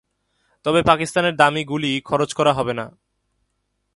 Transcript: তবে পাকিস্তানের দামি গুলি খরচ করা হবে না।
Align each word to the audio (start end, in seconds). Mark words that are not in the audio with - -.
তবে 0.65 0.79
পাকিস্তানের 0.83 1.35
দামি 1.35 1.63
গুলি 1.65 1.91
খরচ 2.01 2.29
করা 2.33 2.53
হবে 2.53 2.73
না। 2.73 2.85